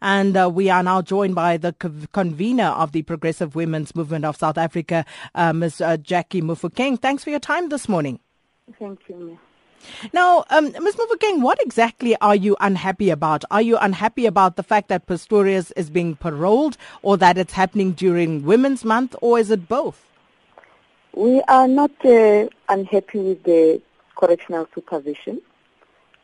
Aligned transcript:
And 0.00 0.36
uh, 0.36 0.50
we 0.52 0.70
are 0.70 0.82
now 0.82 1.02
joined 1.02 1.34
by 1.34 1.56
the 1.56 1.72
co- 1.72 1.92
convener 2.12 2.68
of 2.68 2.92
the 2.92 3.02
Progressive 3.02 3.54
Women's 3.54 3.94
Movement 3.94 4.24
of 4.24 4.36
South 4.36 4.58
Africa, 4.58 5.04
uh, 5.34 5.52
Ms. 5.52 5.80
Uh, 5.80 5.96
Jackie 5.96 6.42
Mofokeng. 6.42 7.00
Thanks 7.00 7.24
for 7.24 7.30
your 7.30 7.40
time 7.40 7.68
this 7.68 7.88
morning. 7.88 8.20
Thank 8.78 9.00
you. 9.08 9.38
Now, 10.12 10.44
um, 10.50 10.72
Ms. 10.72 10.96
Mofokeng, 10.96 11.42
what 11.42 11.60
exactly 11.60 12.16
are 12.20 12.34
you 12.34 12.56
unhappy 12.60 13.10
about? 13.10 13.44
Are 13.50 13.62
you 13.62 13.76
unhappy 13.78 14.26
about 14.26 14.56
the 14.56 14.62
fact 14.62 14.88
that 14.88 15.06
Pistorius 15.06 15.72
is 15.76 15.90
being 15.90 16.16
paroled 16.16 16.76
or 17.02 17.16
that 17.18 17.38
it's 17.38 17.52
happening 17.52 17.92
during 17.92 18.44
Women's 18.44 18.84
Month 18.84 19.14
or 19.20 19.38
is 19.38 19.50
it 19.50 19.68
both? 19.68 20.04
We 21.14 21.40
are 21.48 21.68
not 21.68 21.92
uh, 22.04 22.48
unhappy 22.68 23.18
with 23.18 23.42
the 23.44 23.80
correctional 24.16 24.68
supervision 24.74 25.40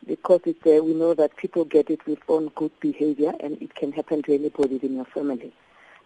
because 0.07 0.41
it, 0.45 0.57
uh, 0.65 0.83
we 0.83 0.93
know 0.93 1.13
that 1.13 1.35
people 1.37 1.65
get 1.65 1.89
it 1.89 2.05
with 2.05 2.19
own 2.27 2.49
good 2.55 2.71
behavior 2.79 3.33
and 3.39 3.61
it 3.61 3.73
can 3.75 3.91
happen 3.91 4.21
to 4.23 4.33
anybody 4.33 4.79
in 4.81 4.95
your 4.95 5.05
family. 5.05 5.51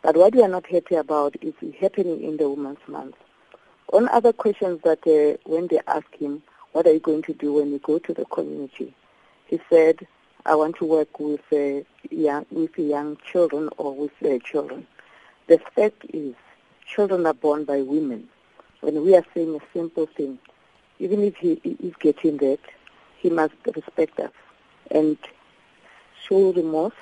But 0.02 0.16
what 0.16 0.36
we 0.36 0.44
are 0.44 0.48
not 0.48 0.66
happy 0.68 0.96
about 0.96 1.36
is 1.42 1.54
happening 1.80 2.24
in 2.24 2.38
the 2.38 2.50
Women's 2.50 2.86
Month. 2.88 3.16
On 3.94 4.08
other 4.10 4.34
questions 4.34 4.82
that 4.84 5.06
uh, 5.08 5.38
when 5.50 5.68
they 5.68 5.80
ask 5.88 6.14
him, 6.16 6.44
what 6.74 6.86
are 6.86 6.94
you 6.94 7.00
going 7.00 7.24
to 7.24 7.34
do 7.34 7.54
when 7.54 7.72
you 7.72 7.80
go 7.80 8.00
to 8.00 8.14
the 8.14 8.26
community? 8.26 8.94
He 9.48 9.60
said, 9.70 10.06
I 10.46 10.56
want 10.56 10.76
to 10.78 10.86
work 10.86 11.20
with 11.20 11.42
uh, 11.52 11.84
young, 12.10 12.46
with 12.52 12.78
young 12.78 13.18
children 13.30 13.70
or 13.78 13.96
with 13.96 14.12
uh, 14.24 14.40
children. 14.40 14.86
The 15.48 15.60
fact 15.76 16.06
is, 16.14 16.36
children 16.86 17.26
are 17.26 17.34
born 17.34 17.66
by 17.66 17.82
women. 17.82 18.30
When 18.82 19.04
we 19.04 19.16
are 19.16 19.26
saying 19.34 19.56
a 19.56 19.78
simple 19.78 20.06
thing, 20.06 20.38
even 21.00 21.24
if 21.24 21.36
he 21.38 21.54
is 21.64 21.94
getting 22.00 22.38
that, 22.38 22.60
he 23.18 23.30
must 23.30 23.54
respect 23.76 24.20
us 24.20 24.32
and 24.92 25.18
show 26.28 26.52
remorse 26.54 26.94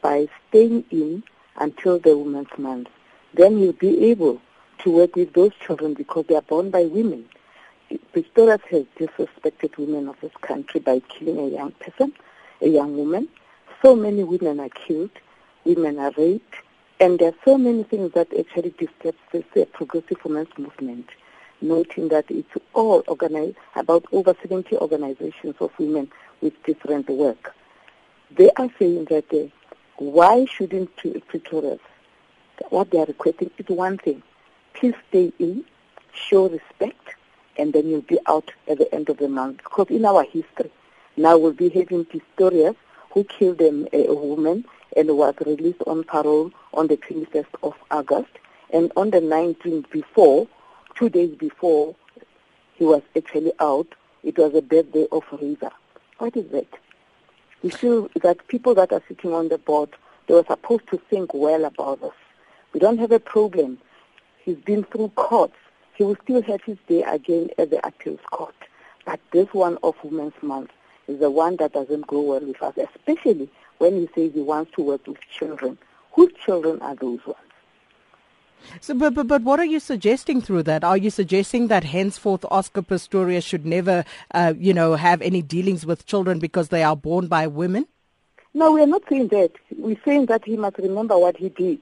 by 0.00 0.28
staying 0.48 0.84
in 0.90 1.22
until 1.56 1.98
the 1.98 2.16
women's 2.16 2.58
month. 2.58 2.88
Then 3.34 3.58
he'll 3.58 3.72
be 3.72 4.10
able 4.10 4.40
to 4.78 4.90
work 4.90 5.16
with 5.16 5.32
those 5.32 5.52
children 5.64 5.94
because 5.94 6.26
they 6.28 6.34
are 6.34 6.42
born 6.42 6.70
by 6.70 6.84
women. 6.84 7.28
Pistorius 8.14 8.62
has 8.70 8.84
disrespected 8.98 9.76
women 9.76 10.08
of 10.08 10.16
this 10.20 10.32
country 10.40 10.80
by 10.80 11.00
killing 11.00 11.38
a 11.38 11.48
young 11.48 11.72
person, 11.72 12.12
a 12.60 12.68
young 12.68 12.96
woman. 12.96 13.28
So 13.82 13.94
many 13.94 14.24
women 14.24 14.60
are 14.60 14.70
killed, 14.70 15.10
women 15.64 15.98
are 15.98 16.12
raped, 16.16 16.54
and 17.00 17.18
there 17.18 17.28
are 17.28 17.38
so 17.44 17.58
many 17.58 17.82
things 17.82 18.12
that 18.12 18.28
actually 18.38 18.70
disturb 18.78 19.14
this 19.32 19.44
uh, 19.56 19.64
progressive 19.72 20.24
women's 20.24 20.56
movement 20.56 21.08
noting 21.62 22.08
that 22.08 22.30
it's 22.30 22.48
all 22.74 23.02
organized, 23.06 23.56
about 23.76 24.04
over 24.12 24.34
70 24.42 24.76
organizations 24.76 25.54
of 25.60 25.70
women 25.78 26.10
with 26.40 26.60
different 26.64 27.08
work. 27.08 27.54
They 28.30 28.50
are 28.56 28.68
saying 28.78 29.06
that 29.06 29.32
uh, 29.32 29.48
why 29.96 30.46
shouldn't 30.46 30.96
Pretorius, 30.96 31.80
what 32.70 32.90
they 32.90 32.98
are 32.98 33.06
requesting 33.06 33.50
is 33.58 33.66
one 33.68 33.98
thing, 33.98 34.22
please 34.74 34.94
stay 35.08 35.32
in, 35.38 35.64
show 36.12 36.48
respect, 36.48 37.14
and 37.56 37.72
then 37.72 37.88
you'll 37.88 38.00
be 38.02 38.18
out 38.26 38.50
at 38.68 38.78
the 38.78 38.92
end 38.94 39.08
of 39.08 39.18
the 39.18 39.28
month. 39.28 39.58
Because 39.58 39.88
in 39.90 40.04
our 40.04 40.24
history, 40.24 40.70
now 41.16 41.36
we'll 41.36 41.52
be 41.52 41.68
having 41.68 42.04
Pistorius 42.04 42.76
who 43.10 43.24
killed 43.24 43.60
a, 43.60 44.08
a 44.08 44.14
woman 44.14 44.64
and 44.96 45.16
was 45.16 45.34
released 45.44 45.82
on 45.86 46.04
parole 46.04 46.50
on 46.74 46.86
the 46.88 46.96
21st 46.96 47.46
of 47.62 47.74
August. 47.90 48.30
And 48.72 48.90
on 48.96 49.10
the 49.10 49.20
19th 49.20 49.90
before, 49.90 50.48
two 50.94 51.08
days 51.08 51.34
before 51.36 51.94
he 52.74 52.84
was 52.84 53.02
actually 53.16 53.52
out, 53.60 53.88
it 54.22 54.38
was 54.38 54.54
a 54.54 54.62
birthday 54.62 55.06
of 55.12 55.24
Reeva. 55.24 55.70
What 56.18 56.36
is 56.36 56.50
that? 56.52 56.68
We 57.62 57.70
feel 57.70 58.08
that 58.22 58.46
people 58.48 58.74
that 58.74 58.92
are 58.92 59.02
sitting 59.08 59.32
on 59.32 59.48
the 59.48 59.58
board, 59.58 59.90
they 60.26 60.34
were 60.34 60.44
supposed 60.44 60.88
to 60.88 60.98
think 61.10 61.32
well 61.34 61.64
about 61.64 62.02
us. 62.02 62.14
We 62.72 62.80
don't 62.80 62.98
have 62.98 63.12
a 63.12 63.20
problem. 63.20 63.78
He's 64.44 64.56
been 64.56 64.84
through 64.84 65.10
courts. 65.10 65.56
He 65.94 66.04
will 66.04 66.16
still 66.22 66.42
have 66.42 66.62
his 66.62 66.78
day 66.88 67.02
again 67.02 67.50
at 67.58 67.70
the 67.70 67.86
appeals 67.86 68.20
court. 68.30 68.54
But 69.04 69.20
this 69.32 69.52
one 69.52 69.78
of 69.82 69.94
Women's 70.02 70.40
Month 70.42 70.70
is 71.06 71.20
the 71.20 71.30
one 71.30 71.56
that 71.56 71.72
doesn't 71.72 72.06
go 72.06 72.20
well 72.20 72.40
with 72.40 72.62
us, 72.62 72.74
especially 72.76 73.50
when 73.78 73.94
he 73.94 74.08
says 74.14 74.32
he 74.34 74.40
wants 74.40 74.72
to 74.76 74.82
work 74.82 75.06
with 75.06 75.20
children. 75.30 75.78
Whose 76.12 76.32
children 76.34 76.80
are 76.82 76.94
those 76.94 77.24
ones? 77.26 77.38
So, 78.80 78.94
but, 78.94 79.14
but, 79.14 79.28
but 79.28 79.42
what 79.42 79.60
are 79.60 79.64
you 79.64 79.80
suggesting 79.80 80.40
through 80.40 80.64
that? 80.64 80.84
Are 80.84 80.96
you 80.96 81.10
suggesting 81.10 81.68
that 81.68 81.84
henceforth 81.84 82.44
Oscar 82.50 82.82
Pistorius 82.82 83.44
should 83.44 83.66
never, 83.66 84.04
uh, 84.34 84.54
you 84.58 84.74
know, 84.74 84.94
have 84.94 85.22
any 85.22 85.42
dealings 85.42 85.86
with 85.86 86.06
children 86.06 86.38
because 86.38 86.68
they 86.68 86.82
are 86.82 86.96
born 86.96 87.26
by 87.26 87.46
women? 87.46 87.86
No, 88.54 88.72
we 88.72 88.82
are 88.82 88.86
not 88.86 89.02
saying 89.08 89.28
that. 89.28 89.52
We're 89.76 90.00
saying 90.04 90.26
that 90.26 90.44
he 90.44 90.56
must 90.56 90.78
remember 90.78 91.18
what 91.18 91.36
he 91.36 91.48
did. 91.48 91.80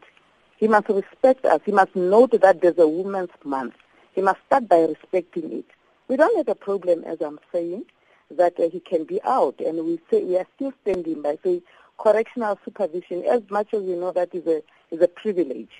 He 0.57 0.69
must 0.69 0.89
respect 0.89 1.45
us. 1.45 1.61
He 1.65 1.73
must 1.73 1.97
note 1.97 2.33
that 2.41 2.61
there's 2.61 2.79
a 2.79 2.87
women's 2.87 3.31
month. 3.45 3.75
He 4.15 4.21
must 4.21 4.41
start 4.47 4.69
by 4.69 4.81
respecting 4.81 5.53
it. 5.53 5.65
We 6.09 6.17
don't 6.17 6.37
have 6.37 6.49
a 6.49 6.55
problem, 6.55 7.05
as 7.05 7.21
I'm 7.21 7.39
saying, 7.53 7.85
that 8.31 8.59
uh, 8.59 8.69
he 8.69 8.81
can 8.81 9.05
be 9.05 9.21
out, 9.23 9.59
and 9.61 9.85
we 9.85 10.01
say 10.11 10.23
we 10.23 10.37
are 10.37 10.47
still 10.57 10.73
standing 10.83 11.23
by 11.23 11.39
saying 11.43 11.63
correctional 11.99 12.59
supervision. 12.65 13.25
As 13.25 13.43
much 13.51 13.73
as 13.75 13.83
we 13.83 13.95
know 13.95 14.13
that 14.13 14.35
is 14.35 14.47
a 14.47 14.63
is 14.91 15.01
a 15.01 15.09
privilege, 15.09 15.71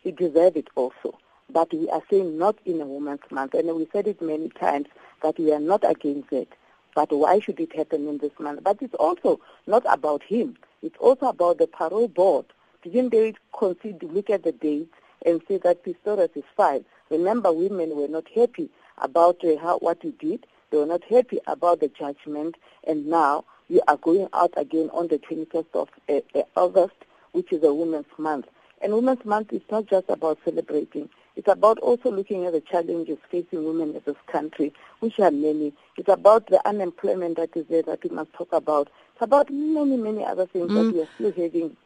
he 0.00 0.12
deserves 0.12 0.56
it 0.56 0.68
also. 0.74 1.18
But 1.50 1.72
we 1.72 1.88
are 1.90 2.02
saying 2.10 2.38
not 2.38 2.56
in 2.66 2.80
a 2.80 2.86
woman's 2.86 3.20
month. 3.30 3.54
And 3.54 3.74
we 3.74 3.88
said 3.92 4.06
it 4.06 4.20
many 4.20 4.50
times 4.50 4.86
that 5.22 5.38
we 5.38 5.52
are 5.52 5.60
not 5.60 5.88
against 5.88 6.32
it. 6.32 6.52
But 6.94 7.12
why 7.12 7.40
should 7.40 7.60
it 7.60 7.74
happen 7.74 8.08
in 8.08 8.18
this 8.18 8.32
month? 8.38 8.62
But 8.62 8.78
it's 8.82 8.94
also 8.94 9.40
not 9.66 9.84
about 9.88 10.22
him. 10.22 10.56
It's 10.82 10.96
also 10.98 11.26
about 11.26 11.58
the 11.58 11.66
parole 11.66 12.08
board. 12.08 12.46
Didn't 12.82 13.10
they 13.10 13.34
consider, 13.56 14.06
look 14.06 14.30
at 14.30 14.44
the 14.44 14.52
dates 14.52 14.94
and 15.24 15.42
say 15.48 15.58
that 15.58 15.84
Pistorius 15.84 16.36
is 16.36 16.44
fine? 16.56 16.84
Remember, 17.10 17.52
women 17.52 17.96
were 17.96 18.08
not 18.08 18.26
happy 18.34 18.68
about 18.98 19.42
uh, 19.44 19.56
how, 19.58 19.78
what 19.78 19.98
he 20.02 20.10
did. 20.12 20.46
They 20.70 20.76
were 20.78 20.86
not 20.86 21.04
happy 21.04 21.38
about 21.46 21.80
the 21.80 21.88
judgment. 21.88 22.56
And 22.86 23.06
now 23.06 23.44
you 23.68 23.80
are 23.88 23.96
going 23.96 24.28
out 24.32 24.52
again 24.56 24.90
on 24.92 25.08
the 25.08 25.18
21st 25.18 25.74
of 25.74 25.88
uh, 26.08 26.20
uh, 26.38 26.42
August, 26.56 26.96
which 27.32 27.52
is 27.52 27.62
a 27.62 27.72
women's 27.72 28.06
month. 28.18 28.46
And 28.80 28.92
Women's 28.92 29.24
Month 29.24 29.52
is 29.52 29.62
not 29.70 29.86
just 29.86 30.08
about 30.08 30.38
celebrating. 30.44 31.08
It's 31.36 31.48
about 31.48 31.78
also 31.78 32.10
looking 32.10 32.46
at 32.46 32.52
the 32.52 32.60
challenges 32.60 33.18
facing 33.30 33.64
women 33.64 33.94
in 33.94 34.02
this 34.04 34.16
country, 34.26 34.72
which 35.00 35.18
are 35.20 35.30
many. 35.30 35.72
It's 35.96 36.08
about 36.08 36.48
the 36.48 36.66
unemployment 36.66 37.36
that 37.36 37.56
is 37.56 37.66
there 37.68 37.82
that 37.82 38.02
we 38.02 38.10
must 38.10 38.32
talk 38.32 38.52
about. 38.52 38.88
It's 39.14 39.22
about 39.22 39.50
many, 39.50 39.96
many 39.96 40.24
other 40.24 40.46
things 40.46 40.70
mm. 40.70 40.74
that 40.74 40.94
we 40.94 41.02
are 41.02 41.08
still 41.14 41.44
having 41.44 41.76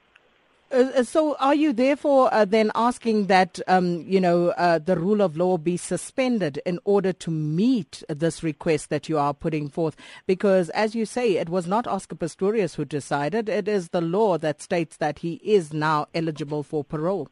uh, 0.73 1.05
so, 1.05 1.37
are 1.39 1.55
you 1.55 1.73
therefore 1.73 2.33
uh, 2.33 2.45
then 2.45 2.71
asking 2.75 3.27
that 3.27 3.61
um, 3.69 4.05
you 4.07 4.21
know 4.21 4.49
uh, 4.51 4.79
the 4.79 4.99
rule 4.99 5.21
of 5.21 5.37
law 5.37 5.59
be 5.59 5.77
suspended 5.77 6.61
in 6.65 6.79
order 6.85 7.13
to 7.13 7.31
meet 7.31 8.03
this 8.09 8.43
request 8.43 8.89
that 8.89 9.09
you 9.09 9.19
are 9.19 9.35
putting 9.35 9.69
forth? 9.69 9.97
Because, 10.27 10.71
as 10.71 10.95
you 10.95 11.05
say, 11.05 11.37
it 11.37 11.49
was 11.49 11.67
not 11.67 11.87
Oscar 11.87 12.17
Pistorius 12.17 12.75
who 12.75 12.85
decided; 12.85 13.49
it 13.49 13.69
is 13.69 13.91
the 13.91 14.01
law 14.01 14.39
that 14.39 14.63
states 14.63 14.97
that 14.97 15.19
he 15.19 15.35
is 15.45 15.73
now 15.73 16.07
eligible 16.15 16.63
for 16.63 16.83
parole. 16.83 17.29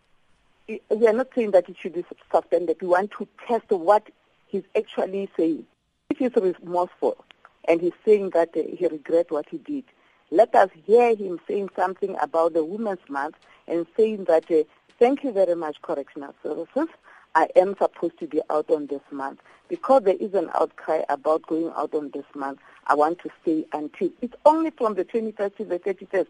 We 0.68 1.06
are 1.06 1.12
not 1.12 1.28
saying 1.34 1.52
that 1.52 1.68
it 1.68 1.76
should 1.80 1.94
be 1.94 2.04
suspended. 2.30 2.76
We 2.80 2.88
want 2.88 3.10
to 3.18 3.26
test 3.48 3.70
what 3.70 4.08
he's 4.46 4.64
actually 4.76 5.30
saying. 5.36 5.66
If 6.10 6.18
he's 6.18 6.36
remorseful 6.36 7.24
and 7.66 7.80
he's 7.80 7.92
saying 8.04 8.30
that 8.30 8.50
uh, 8.56 8.62
he 8.76 8.86
regrets 8.86 9.30
what 9.30 9.48
he 9.48 9.58
did, 9.58 9.84
let 10.30 10.54
us 10.54 10.70
hear 10.84 11.14
him 11.14 11.41
saying 11.48 11.70
something 11.74 12.16
about 12.20 12.52
the 12.52 12.64
Women's 12.64 13.08
Month 13.08 13.36
and 13.66 13.86
saying 13.96 14.24
that, 14.24 14.50
uh, 14.50 14.62
thank 14.98 15.24
you 15.24 15.32
very 15.32 15.54
much, 15.54 15.82
Correctional 15.82 16.34
Services. 16.42 16.88
I 17.34 17.48
am 17.56 17.76
supposed 17.78 18.18
to 18.18 18.26
be 18.26 18.40
out 18.50 18.70
on 18.70 18.86
this 18.86 19.02
month. 19.10 19.40
Because 19.69 20.02
there 20.02 20.16
is 20.19 20.34
an 20.34 20.50
outcry 20.54 21.02
about 21.08 21.46
going 21.46 21.72
out 21.76 21.94
on 21.94 22.10
this 22.12 22.24
month, 22.34 22.58
I 22.86 22.94
want 22.94 23.20
to 23.20 23.30
stay 23.42 23.64
until. 23.72 24.10
It's 24.20 24.34
only 24.44 24.70
from 24.70 24.94
the 24.94 25.04
21st 25.04 25.56
to 25.58 25.64
the 25.64 25.78
31st. 25.78 26.26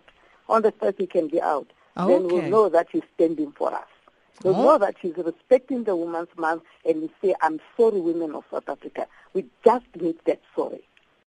On 0.49 0.63
the 0.63 0.73
1st, 0.73 0.95
he 0.99 1.07
can 1.07 1.29
be 1.29 1.41
out. 1.41 1.71
Okay. 1.97 2.13
Then 2.13 2.29
we'll 2.29 2.43
know 2.43 2.69
that 2.69 2.89
he's 2.93 3.03
standing 3.15 3.53
for 3.53 3.73
us. 3.75 3.87
We'll 4.43 4.57
oh. 4.57 4.63
know 4.63 4.79
that 4.79 4.97
he's 5.01 5.17
respecting 5.17 5.85
the 5.85 5.97
Women's 5.97 6.29
Month 6.37 6.63
and 6.87 7.03
we 7.03 7.11
say, 7.23 7.35
I'm 7.43 7.61
sorry, 7.77 8.01
women 8.01 8.35
of 8.35 8.45
South 8.51 8.69
Africa. 8.69 9.07
We 9.35 9.45
just 9.65 9.85
need 9.99 10.17
that 10.27 10.41
sorry. 10.55 10.83